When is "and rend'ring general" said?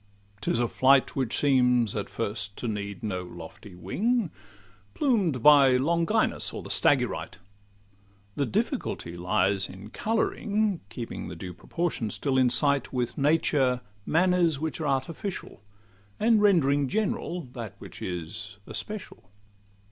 16.19-17.41